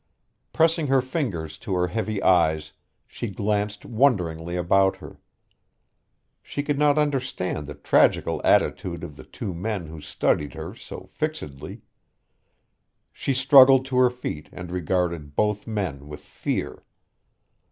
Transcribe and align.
Pressing 0.51 0.87
her 0.87 0.99
fingers 0.99 1.59
to 1.59 1.75
her 1.75 1.85
heavy 1.85 2.23
eyes, 2.23 2.73
she 3.05 3.29
glanced 3.29 3.85
wonderingly 3.85 4.55
about 4.55 4.95
her. 4.95 5.19
She 6.41 6.63
could 6.63 6.79
not 6.79 6.97
understand 6.97 7.67
the 7.67 7.75
tragical 7.75 8.41
attitude 8.43 9.03
of 9.03 9.15
the 9.15 9.23
two 9.23 9.53
men 9.53 9.85
who 9.85 10.01
studied 10.01 10.55
her 10.55 10.73
so 10.73 11.05
fixedly. 11.05 11.83
She 13.13 13.35
struggled 13.35 13.85
to 13.85 13.97
her 13.97 14.09
feet 14.09 14.49
and 14.51 14.71
regarded 14.71 15.35
both 15.35 15.67
men 15.67 16.07
with 16.07 16.21
fear. 16.21 16.81